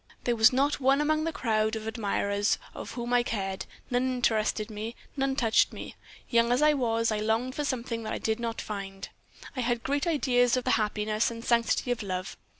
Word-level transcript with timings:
There 0.23 0.35
was 0.35 0.51
not 0.51 0.79
one 0.79 0.99
among 0.99 1.25
the 1.25 1.31
crowd 1.31 1.75
of 1.75 1.85
admirers 1.85 2.57
for 2.73 2.85
whom 2.85 3.13
I 3.13 3.21
cared; 3.21 3.67
none 3.91 4.15
interested 4.15 4.71
me, 4.71 4.95
none 5.15 5.35
touched 5.35 5.71
me. 5.73 5.93
Young 6.27 6.51
as 6.51 6.63
I 6.63 6.73
was, 6.73 7.11
I 7.11 7.19
longed 7.19 7.53
for 7.53 7.63
something 7.63 8.01
that 8.01 8.13
I 8.13 8.17
did 8.17 8.39
not 8.39 8.61
find. 8.61 9.09
I 9.55 9.59
had 9.59 9.83
great 9.83 10.07
ideas 10.07 10.57
of 10.57 10.63
the 10.63 10.71
happiness 10.71 11.29
and 11.29 11.45
sanctity 11.45 11.91
of 11.91 12.01
love. 12.01 12.35